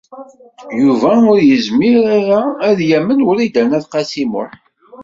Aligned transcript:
Yuba 0.81 1.11
ur 1.31 1.39
yezmir 1.49 2.01
ara 2.17 2.41
ad 2.67 2.79
yamen 2.89 3.23
Wrida 3.27 3.63
n 3.67 3.71
At 3.77 3.85
Qasi 3.91 4.23
Muḥ. 4.31 4.51